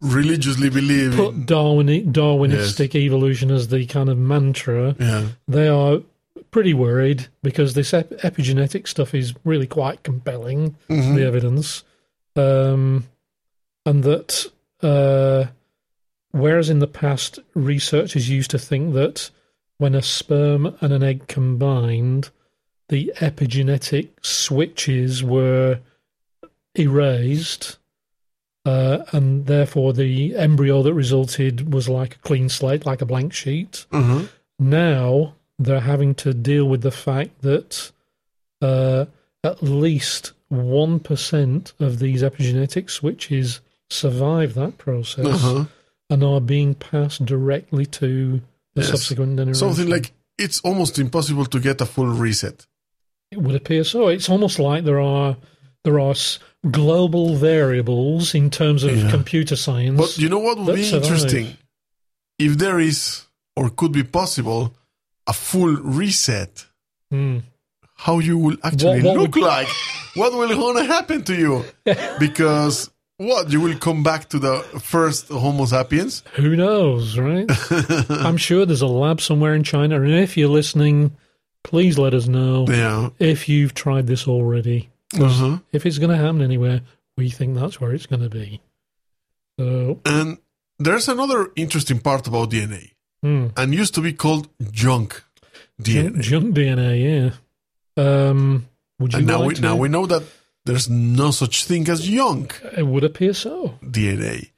[0.00, 5.28] Religiously believe put in, Darwin, darwinistic evolution as the kind of mantra yeah.
[5.46, 6.00] they are
[6.50, 11.14] pretty worried because this ep- epigenetic stuff is really quite compelling, Mhm.
[11.14, 11.84] the evidence,
[12.36, 13.04] um,
[13.86, 14.46] and that
[14.82, 15.46] uh,
[16.30, 19.30] whereas in the past researchers used to think that
[19.78, 22.30] when a sperm and an egg combined,
[22.88, 25.80] the epigenetic switches were
[26.76, 27.78] erased.
[28.64, 33.32] Uh, and therefore, the embryo that resulted was like a clean slate, like a blank
[33.32, 34.22] sheet Uh-huh.
[34.58, 37.90] now they're having to deal with the fact that
[38.60, 39.04] uh,
[39.44, 43.60] at least 1% of these epigenetic switches
[43.92, 45.64] survive that process Uh-huh.
[46.10, 48.40] and are being passed directly to
[48.74, 48.90] the Yes.
[48.90, 49.54] subsequent generation.
[49.66, 52.66] Something like it's almost impossible to get a full reset.
[53.30, 54.08] it would appear so.
[54.08, 55.36] It's almost like there are
[55.84, 56.14] there are
[56.70, 59.10] global variables in terms of Yeah.
[59.10, 59.98] computer science.
[59.98, 61.04] But you know what would be survive.
[61.04, 61.56] interesting?
[62.38, 63.22] If there is
[63.56, 64.74] or could be possible
[65.26, 66.66] a full reset.
[67.12, 67.42] Mm.
[68.04, 69.68] How you will actually What- what look would- like?
[70.14, 71.64] what will gonna happen to you?
[72.18, 72.90] Because
[73.26, 76.22] what you will come back to the first Homo sapiens?
[76.34, 77.46] Who knows, right?
[78.10, 81.16] I'm sure there's a lab somewhere in China, and if you're listening,
[81.62, 83.10] please let us know Yeah.
[83.18, 84.88] if you've tried this already.
[85.18, 85.58] Uh-huh.
[85.72, 86.80] If it's going to happen anywhere,
[87.16, 88.60] we think that's where it's going to be.
[89.58, 90.38] So, And
[90.78, 93.48] there's another interesting part about DNA, hmm.
[93.56, 95.22] and used to be called junk
[95.80, 96.20] junk, DNA.
[96.22, 97.30] junk DNA, yeah.
[97.96, 98.66] Um,
[98.98, 99.60] would you And now like we to?
[99.62, 100.22] now we know that
[100.64, 103.78] there's no such thing as junk It would appear so.
[103.82, 104.50] DNA.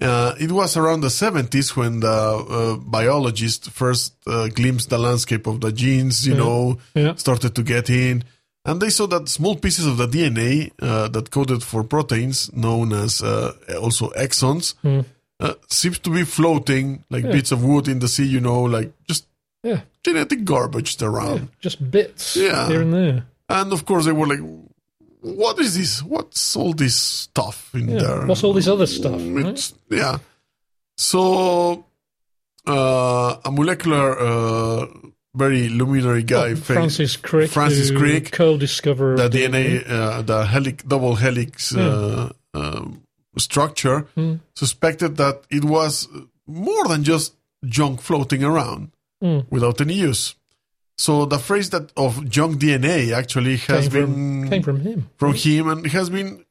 [0.00, 5.46] Uh, it was around the 70s when the uh, biologists first uh, glimpsed the landscape
[5.46, 6.38] of the genes, you Yeah.
[6.44, 7.14] know, Yeah.
[7.16, 8.22] started to get in.
[8.66, 12.92] And they saw that small pieces of the DNA uh, that coded for proteins, known
[12.92, 14.74] as uh, also exons,
[15.40, 17.32] uh, seems to be floating like Yeah.
[17.32, 19.24] bits of wood in the sea, you know, like just
[19.64, 19.80] Yeah.
[20.04, 21.48] genetic garbage around.
[21.64, 22.68] Just bits Yeah.
[22.68, 23.24] here and there.
[23.48, 24.42] And of course, they were like,
[25.34, 26.02] "What is this?
[26.02, 27.98] What's all this stuff in Yeah.
[28.02, 28.26] there?
[28.26, 29.20] What's all this other stuff?
[29.20, 29.72] Mm, right?
[29.90, 30.18] Yeah.
[30.96, 31.84] So,
[32.66, 34.86] uh, a molecular, uh,
[35.34, 41.16] very luminary guy, Oh, Francis Crick, Francis Crick, co-discoverer the DNA, uh, the helix, double
[41.16, 43.02] helix uh, um,
[43.36, 44.40] structure, Mm.
[44.54, 46.08] suspected that it was
[46.46, 47.34] more than just
[47.66, 48.90] junk floating around
[49.22, 49.44] Mm.
[49.50, 50.34] without any use.
[50.98, 55.10] So the phrase that of junk DNA actually has came been from, came from him.
[55.18, 56.44] from him and has been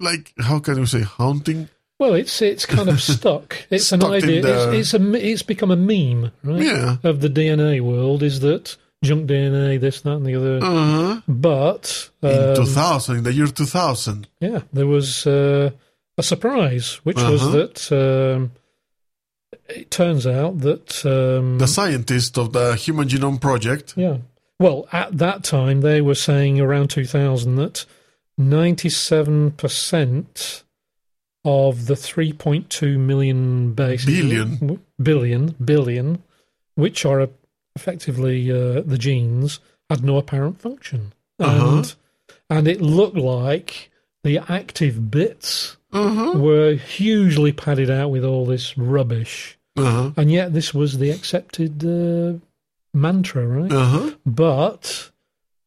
[0.00, 3.56] like how can you say haunting Well, it's it's kind of stuck.
[3.70, 4.42] It's an Stuck in idea.
[4.42, 6.62] the- It's, it's a it's become a meme, right?
[6.62, 10.58] yeah Of the DNA world is that junk DNA, this, that, and the other.
[10.64, 11.20] uh-huh.
[11.28, 15.70] But in um, 2000 in the year 2000 yeah, there was uh,
[16.16, 17.56] a surprise, which was Uh-huh.
[17.58, 18.52] that um,
[19.68, 24.18] it turns out that um, the scientist of the human genome project Yeah.
[24.60, 27.86] Well, at that time, they were saying around 2000 that
[28.40, 30.62] 97%
[31.44, 34.06] of the 3.2 million bases.
[34.06, 34.80] Billion.
[35.00, 36.24] Billion, billion,
[36.74, 37.28] which are
[37.76, 41.12] effectively uh, the genes, had no apparent function.
[41.38, 41.76] Uh-huh.
[41.76, 41.94] And,
[42.50, 43.92] and it looked like
[44.24, 46.38] the active bits uh-huh.
[46.38, 49.57] were hugely padded out with all this rubbish.
[49.78, 50.12] Uh-huh.
[50.16, 52.38] And yet, this was the accepted uh,
[52.92, 53.72] mantra, right?
[53.72, 54.10] Uh-huh.
[54.26, 55.10] But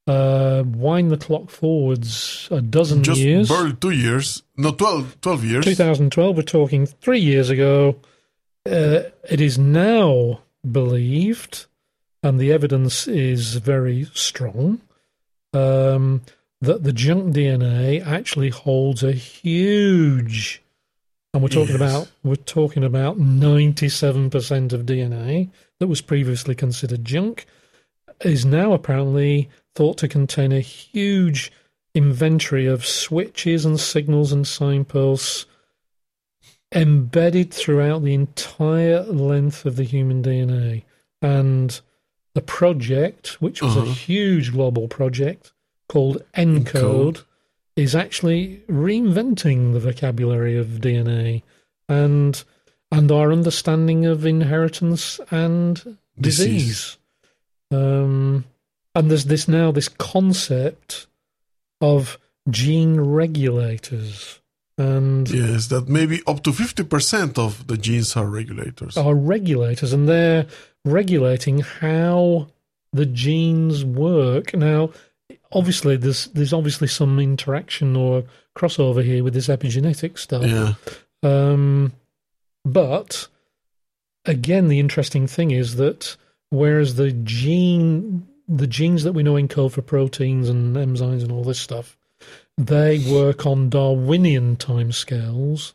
[0.07, 3.49] uh, wind the clock forwards a dozen just years.
[3.49, 7.95] barely two years no 12 12 years 2012, we're talking three years ago.
[8.65, 11.65] Uh, it is now believed,
[12.21, 14.81] and the evidence is very strong,
[15.53, 16.21] um,
[16.61, 20.61] that the junk DNA actually holds a huge,
[21.33, 21.81] and we're talking Yes.
[21.81, 27.45] about we're talking about ninety seven percent of DNA that was previously considered junk
[28.23, 31.51] is now apparently thought to contain a huge
[31.95, 35.45] inventory of switches and signals and signposts
[36.73, 40.83] embedded throughout the entire length of the human DNA.
[41.21, 41.79] And
[42.33, 43.91] the project, which was a Uh-huh.
[43.91, 45.51] huge global project
[45.89, 47.23] called ENCODE, ENCODE.
[47.75, 51.43] Is actually reinventing the vocabulary of DNA
[51.87, 52.43] and
[52.91, 56.67] and our understanding of inheritance and disease.
[56.67, 56.97] Disease.
[57.71, 58.43] Um,
[58.93, 61.07] and there's this now this concept
[61.79, 62.17] of
[62.49, 64.39] gene regulators
[64.77, 70.09] and yes that maybe up to 50% of the genes are regulators are regulators and
[70.09, 70.47] they're
[70.83, 72.47] regulating how
[72.91, 74.89] the genes work now
[75.53, 78.23] obviously there's there's obviously some interaction or
[78.55, 80.73] crossover here with this epigenetic stuff yeah
[81.23, 81.93] um,
[82.65, 83.27] but
[84.25, 86.15] again, the interesting thing is that
[86.49, 91.43] whereas the gene, the genes that we know encode for proteins and enzymes and all
[91.43, 91.97] this stuff,
[92.57, 95.73] they work on Darwinian timescales.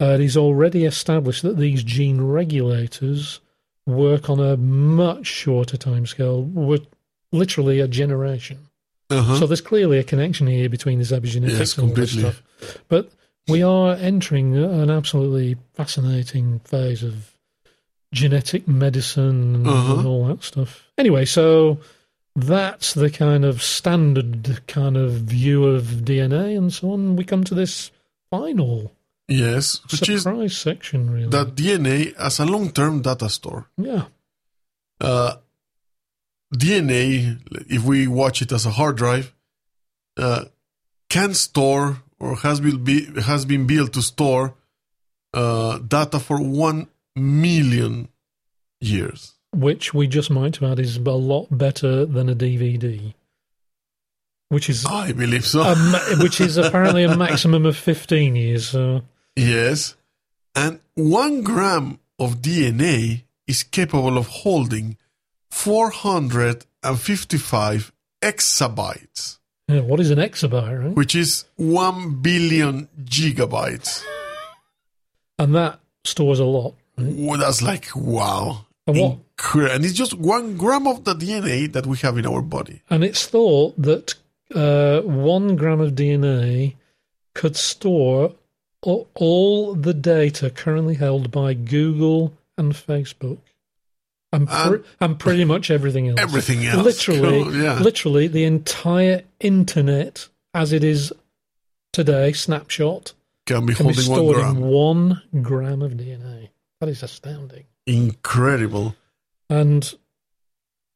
[0.00, 3.40] Uh, it is already established that these gene regulators
[3.86, 6.86] work on a much shorter timescale,
[7.32, 8.67] literally a generation.
[9.10, 9.38] Uh-huh.
[9.38, 12.42] So there's clearly a connection here between this epigenetics Yes, and all this stuff.
[12.88, 13.10] But
[13.48, 17.32] we are entering an absolutely fascinating phase of
[18.12, 19.96] genetic medicine and, Uh-huh.
[19.98, 20.86] and all that stuff.
[20.98, 21.78] Anyway, so
[22.36, 27.16] that's the kind of standard kind of view of DNA and so on.
[27.16, 27.90] We come to this
[28.30, 28.92] final
[29.30, 31.28] yes which is surprise section, really.
[31.28, 34.04] that DNA as a long-term data store yeah,
[35.00, 35.34] uh,
[36.54, 39.34] DNA, if we watch it as a hard drive,
[40.16, 40.44] uh,
[41.08, 44.54] can store or has been be, has been built to store
[45.34, 48.08] uh, data for one million
[48.80, 49.34] years.
[49.52, 53.14] which we just might add is a lot better than a DVD,
[54.48, 55.62] which is I believe so.
[55.62, 55.74] a
[56.22, 58.68] which is apparently a maximum of fifteen years.
[58.68, 59.02] So
[59.36, 59.94] yes.
[60.54, 64.96] And one gram of DNA is capable of holding
[65.50, 70.94] 455 exabytes, yeah, what is an exabyte, right?
[70.96, 74.02] which is 1 billion gigabytes.
[75.38, 76.74] And that stores a lot.
[76.96, 78.66] Well, that's like, wow.
[78.86, 79.18] And what?
[79.36, 82.82] Incre- And it's just one gram of the DNA that we have in our body.
[82.90, 84.14] And it's thought that
[84.54, 86.74] uh, one gram of DNA
[87.34, 88.34] could store
[88.82, 93.38] all the data currently held by Google and Facebook.
[94.32, 96.20] And, pr- And- pretty much everything else.
[96.20, 96.84] Everything else.
[96.84, 97.78] Literally, Cool, yeah.
[97.80, 101.12] literally the entire internet as it is
[101.92, 103.14] today, snapshot,
[103.46, 104.56] Can be can be holding one stored gram.
[104.56, 106.50] in one gram of DNA.
[106.80, 107.64] That is astounding.
[107.86, 108.94] Incredible.
[109.48, 109.94] And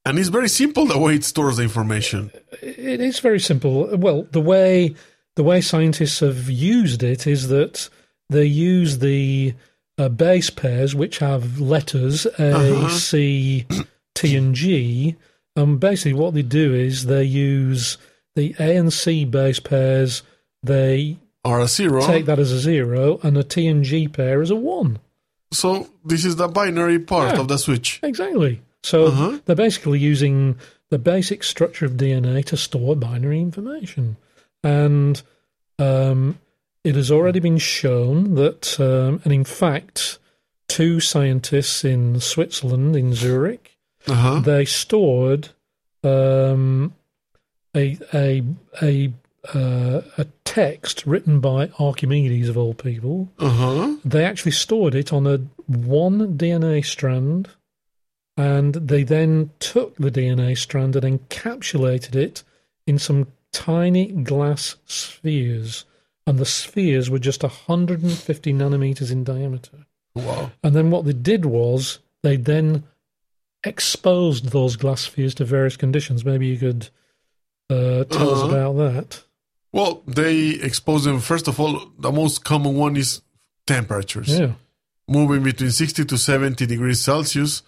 [0.04, 2.30] And it's very simple the way it stores the information.
[2.60, 3.96] it is very simple.
[3.96, 4.94] Well, the way
[5.36, 7.88] the way scientists have used it is that
[8.28, 9.54] they use the
[9.98, 12.88] uh, base pairs which have letters A, Uh-huh.
[12.88, 13.66] C,
[14.14, 15.16] T, and G.
[15.56, 17.98] And basically, what they do is they use
[18.34, 20.22] the A and C base pairs.
[20.62, 22.06] They Or a zero.
[22.06, 24.98] take that as a zero, and a T and G pair as a one.
[25.52, 27.40] So this is the binary part Yeah.
[27.40, 28.00] of the switch.
[28.02, 28.62] Exactly.
[28.82, 29.38] So Uh-huh.
[29.44, 30.56] they're basically using
[30.90, 34.16] the basic structure of DNA to store binary information.
[34.64, 35.20] And
[35.78, 36.38] um,
[36.84, 40.18] it has already been shown that, um, and in fact,
[40.68, 44.40] two scientists in Switzerland, in Zurich, Uh-huh.
[44.40, 45.50] they stored
[46.02, 46.94] um,
[47.76, 48.42] a a
[48.82, 49.12] a
[49.54, 53.28] uh, a text written by Archimedes of all people.
[53.38, 53.96] Uh-huh.
[54.04, 57.48] They actually stored it on a one DNA strand,
[58.36, 62.42] and they then took the DNA strand and encapsulated it
[62.86, 65.84] in some tiny glass spheres,
[66.26, 69.86] and the spheres were just 150 nanometers in diameter.
[70.14, 70.52] Wow.
[70.62, 72.84] And then what they did was they then
[73.64, 76.24] exposed those glass spheres to various conditions.
[76.24, 76.88] Maybe you could
[77.70, 78.48] uh, tell us Uh-huh.
[78.48, 79.22] about that.
[79.72, 81.20] Well, they expose them.
[81.20, 83.22] First of all, the most common one is
[83.66, 84.38] temperatures.
[84.38, 84.52] Yeah.
[85.08, 87.62] Moving between 60 to 70 degrees Celsius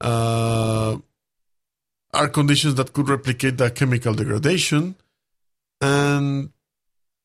[0.00, 0.96] uh,
[2.12, 4.96] are conditions that could replicate the chemical degradation.
[5.80, 6.50] And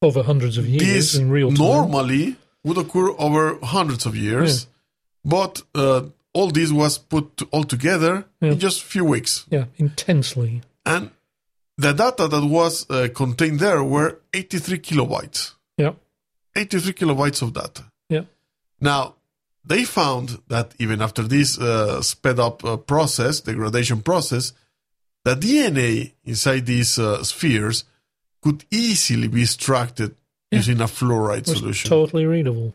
[0.02, 1.58] Over hundreds of years this in real time.
[1.68, 4.68] normally would occur over hundreds of years.
[5.24, 6.02] But uh,
[6.34, 8.52] all this was put all together Yeah.
[8.54, 9.46] in just a few weeks.
[9.52, 10.62] Yeah, intensely.
[10.86, 11.12] And
[11.78, 15.54] the data that was uh, contained there were 83 kilobytes.
[15.78, 15.94] Yeah.
[16.56, 17.84] 83 kilobytes of data.
[18.10, 18.24] Yeah.
[18.80, 19.16] Now,
[19.64, 24.54] they found that even after this uh, sped up uh, process, degradation process,
[25.24, 27.84] the DNA inside these uh, spheres
[28.42, 30.16] could easily be extracted
[30.52, 30.60] Yeah.
[30.60, 31.90] using a fluoride solution.
[31.90, 32.74] totally readable.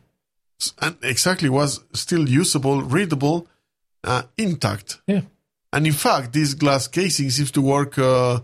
[0.81, 3.47] and exactly was still usable, readable,
[4.05, 5.01] uh, intact.
[5.07, 5.23] Yeah.
[5.73, 8.41] And in fact, this glass casing seems to work uh,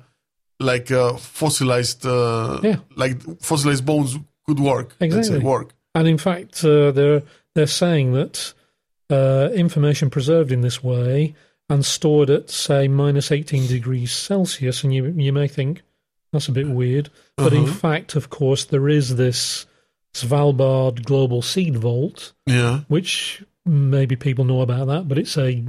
[0.61, 2.76] like uh, fossilized, uh, Yeah.
[2.96, 4.94] like fossilized bones could work.
[5.00, 5.38] Let's say Exactly.
[5.44, 5.74] work.
[5.94, 7.22] And in fact, uh, they're
[7.54, 8.54] they're saying that
[9.11, 11.35] uh, information preserved in this way
[11.70, 15.82] and stored at say minus eighteen degrees Celsius, and you you may think
[16.32, 17.72] that's a bit weird, but in Uh-huh.
[17.72, 19.66] fact, of course, there is this
[20.14, 22.80] Svalbard Global Seed Vault, Yeah.
[22.88, 25.62] which maybe people know about that, but it's a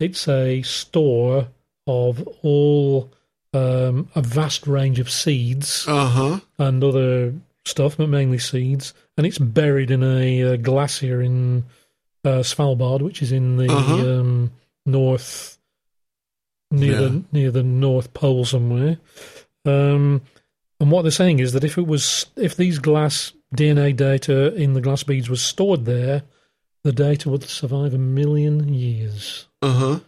[0.00, 1.48] it's a store
[1.86, 3.10] of all
[3.54, 6.40] um, a vast range of seeds Uh huh.
[6.58, 8.92] and other stuff, but mainly seeds.
[9.16, 11.64] And it's buried in a uh, glacier in
[12.24, 13.94] uh, Svalbard, which is in the Uh-huh.
[14.20, 14.52] um,
[14.86, 15.58] north,
[16.70, 16.98] near Yeah.
[17.00, 18.98] the near the North Pole somewhere.
[19.68, 20.22] Um,
[20.80, 24.74] and what they're saying is that if it was if these glass DNA data in
[24.74, 26.22] the glass beads was stored there,
[26.84, 29.46] the data would survive a million years.
[29.62, 30.00] Uh huh.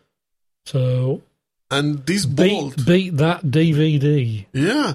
[0.66, 1.22] So
[1.70, 4.46] And this bolt, beat beat that DVD.
[4.52, 4.94] yeah.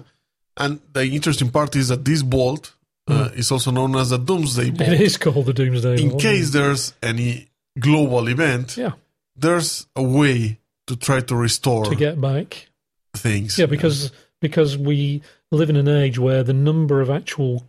[0.58, 2.74] And the interesting part is that this bolt
[3.10, 4.90] uh, is also known as the Doomsday Vault.
[4.90, 6.02] It is called the Doomsday.
[6.02, 6.22] In Vault.
[6.22, 8.94] case there's any global event, yeah,
[9.36, 12.70] there's a way to try to restore to get back.
[13.18, 13.60] things.
[13.60, 14.14] Yeah, because
[14.48, 15.22] because we
[15.52, 17.66] live in an age where the number of actual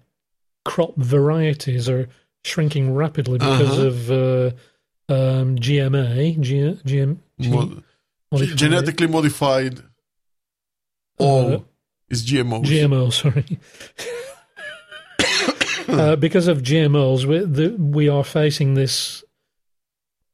[0.64, 2.08] crop varieties are
[2.44, 3.86] shrinking rapidly because Uh-huh.
[3.86, 4.50] of uh,
[5.08, 9.80] um, GMA, G, GM, G, modified- genetically modified.
[11.18, 11.60] All Uh,
[12.10, 12.64] is GMOs.
[12.66, 13.58] GMO, sorry.
[15.88, 19.24] uh, because of GMOs, we, the, we are facing this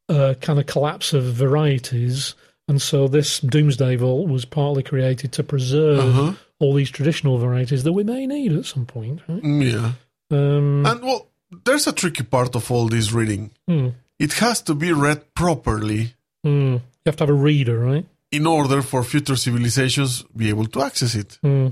[0.09, 2.35] a kind of collapse of varieties.
[2.67, 6.33] And so this Doomsday Vault was partly created to preserve Uh-huh.
[6.59, 9.19] all these traditional varieties that we may need at some point.
[9.27, 9.43] Right?
[9.43, 9.91] Mm, Yeah.
[10.31, 11.27] Um, And well,
[11.65, 13.51] there's a tricky part of all this reading.
[13.67, 13.89] hmm,
[14.19, 16.77] It has to be read properly hmm.
[17.05, 18.05] You have to have a reader, right?
[18.31, 21.37] in order for future civilizations be able to access it.
[21.43, 21.67] Hmm.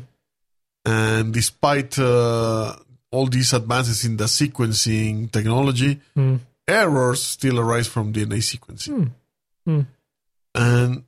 [0.85, 2.75] And despite uh,
[3.11, 5.99] all these advances in the sequencing technology,
[6.67, 9.11] errors still arise from DNA sequencing.
[10.55, 11.03] And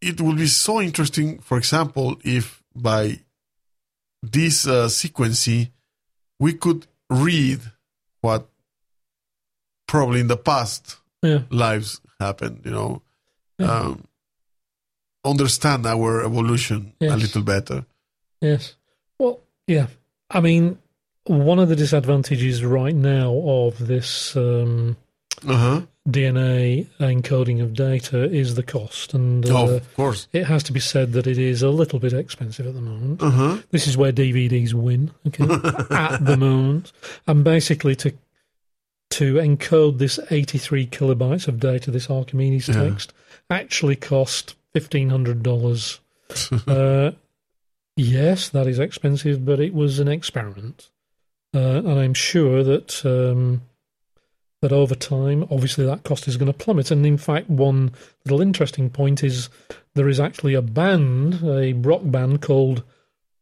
[0.00, 3.20] it will be so interesting, for example, if by
[4.22, 5.70] this uh, sequencing
[6.38, 7.60] we could read
[8.20, 8.48] what
[9.86, 11.42] probably in the past Yeah.
[11.50, 13.02] lives happened, you know,
[13.58, 13.70] Yeah.
[13.72, 14.04] um,
[15.24, 17.84] understand our evolution a little better.
[18.40, 18.76] Yes.
[19.18, 19.86] Well, yeah.
[20.30, 20.78] I mean,
[21.24, 24.96] one of the disadvantages right now of this um,
[25.46, 25.80] Uh huh.
[26.08, 30.28] DNA encoding of data is the cost, and uh, oh, of course.
[30.32, 33.22] it has to be said that it is a little bit expensive at the moment.
[33.22, 33.58] Uh huh.
[33.70, 35.44] This is where DVDs win, okay,
[35.94, 36.92] at the moment.
[37.26, 38.12] And basically, to
[39.10, 42.88] to encode this 83 kilobytes of data, this Archimedes Yeah.
[42.88, 43.12] text,
[43.48, 46.00] actually cost $1,500.
[46.68, 47.12] uh,
[47.96, 50.90] yes, that is expensive, but it was an experiment.
[51.54, 53.62] Uh, and I'm sure that um,
[54.68, 56.90] that over time, obviously, that cost is going to plummet.
[56.90, 57.92] And in fact, one
[58.24, 59.48] little interesting point is
[59.94, 62.82] there is actually a band, a rock band called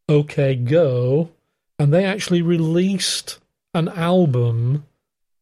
[0.08, 1.30] OK Go,
[1.78, 3.38] and they actually released
[3.72, 4.84] an album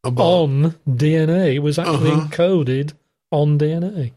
[0.05, 1.55] About on DNA.
[1.57, 2.29] It was actually Uh-huh.
[2.29, 2.93] encoded
[3.31, 4.13] on DNA.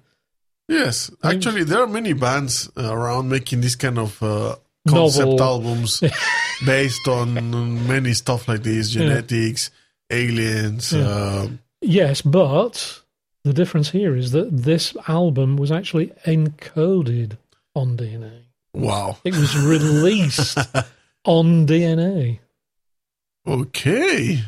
[0.68, 4.56] yes, actually, there are many bands uh, around making this kind of uh,
[4.86, 5.02] Novel.
[5.02, 6.04] concept albums
[6.66, 9.72] based on many stuff like this, genetics,
[10.10, 10.92] aliens.
[10.94, 11.42] Yeah.
[11.44, 13.02] um Yes, but
[13.44, 17.38] the difference here is that this album was actually encoded
[17.76, 18.42] on DNA.
[18.74, 19.18] wow.
[19.24, 20.58] It was released
[21.26, 22.40] on DNA.
[23.48, 24.40] Okay.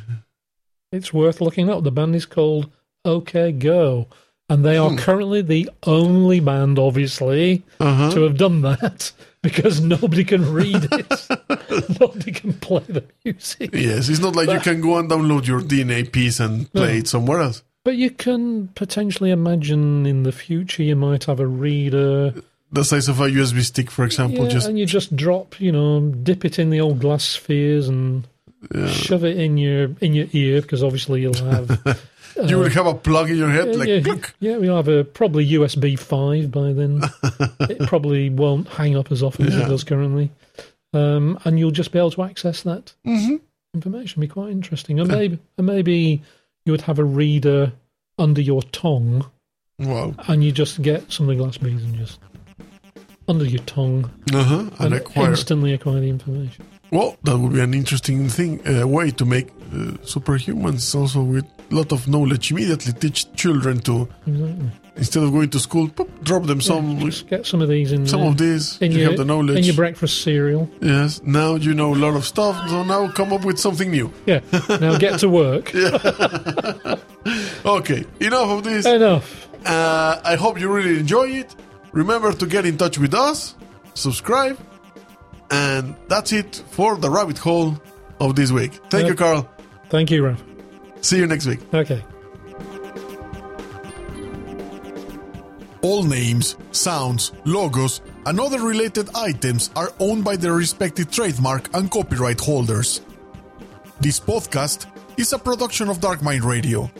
[0.92, 1.84] It's worth looking up.
[1.84, 2.72] The band is called
[3.06, 4.08] OK Go,
[4.50, 4.98] and they are Hmm.
[4.98, 8.12] currently the only band, obviously, Uh huh.
[8.12, 9.12] to have done that
[9.44, 11.28] because nobody can read it,
[12.00, 13.72] nobody can play the music.
[13.74, 17.00] Yes, it's not like you can go and download your DNA piece and play No.
[17.00, 17.64] it somewhere else.
[17.84, 22.34] But you can potentially imagine in the future you might have a reader,
[22.72, 25.72] The size of a USB stick, for example, yeah, just and you just drop, you
[25.72, 28.28] know, dip it in the old glass spheres and
[28.76, 28.88] yeah.
[28.88, 31.80] shove it in your in your ear because obviously you'll have.
[32.44, 35.06] you will have a plug in your head, like Uh, yeah, yeah, we'll have a
[35.06, 37.02] probably USB five by then.
[37.62, 40.30] it probably won't hang up as often as it does currently,
[40.94, 43.36] um, and you'll just be able to access that hmm
[43.74, 44.22] information.
[44.22, 46.22] Be quite interesting, and maybe and maybe
[46.66, 47.72] you would have a reader
[48.18, 49.26] under your tongue,
[49.80, 50.16] Wow.
[50.28, 52.20] and you just get some of the glass beads and just
[53.28, 54.60] under your tongue Uh huh.
[54.80, 55.30] And and acquire.
[55.32, 56.66] instantly acquire the information.
[56.92, 61.46] Well, that would be an interesting thing, uh, way to make uh, superhumans also with
[61.57, 64.72] a lot of knowledge immediately teach children to Exactly.
[64.96, 68.08] instead of going to school, pop, drop them some Just get some of these in
[68.08, 68.30] some there.
[68.30, 69.58] of these in you your, have the knowledge.
[69.58, 70.70] in your breakfast cereal.
[70.82, 71.22] yes.
[71.24, 72.56] Now you know a lot of stuff.
[72.70, 74.12] So now come up with something new.
[74.26, 74.40] Yeah.
[74.70, 75.72] Now get to work.
[77.66, 78.06] Okay.
[78.22, 78.86] Enough of this.
[78.86, 79.48] Enough.
[79.66, 81.54] Uh, I hope you really enjoy it.
[81.92, 83.56] Remember to get in touch with us,
[83.96, 84.58] subscribe,
[85.52, 87.78] and that's it for the rabbit hole
[88.22, 88.72] of this week.
[88.90, 89.10] Thank Yeah.
[89.10, 89.50] you, Carl.
[89.90, 90.42] Thank you, Ralph.
[91.02, 91.60] See you next week.
[91.74, 92.04] Okay.
[95.82, 101.90] All names, sounds, logos, and other related items are owned by their respective trademark and
[101.90, 103.02] copyright holders.
[104.02, 104.86] This podcast
[105.18, 106.92] is a production of Dark Mind Radio.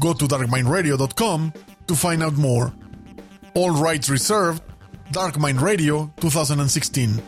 [0.00, 1.52] Go to darkmindradio.com
[1.86, 2.72] to find out more.
[3.54, 4.62] All rights reserved.
[5.12, 7.22] Dark Mind Radio 2016.